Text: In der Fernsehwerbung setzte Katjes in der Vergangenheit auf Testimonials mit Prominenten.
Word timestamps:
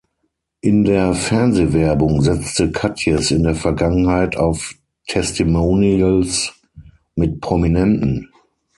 In 0.61 0.83
der 0.83 1.13
Fernsehwerbung 1.13 2.23
setzte 2.23 2.71
Katjes 2.71 3.29
in 3.29 3.43
der 3.43 3.53
Vergangenheit 3.53 4.35
auf 4.35 4.73
Testimonials 5.05 6.51
mit 7.13 7.39
Prominenten. 7.39 8.27